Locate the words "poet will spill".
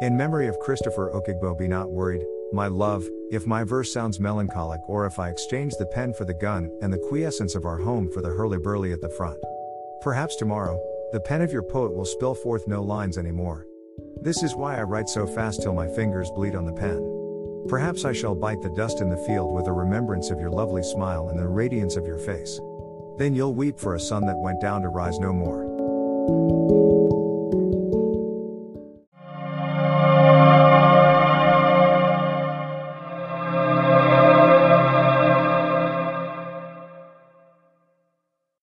11.62-12.34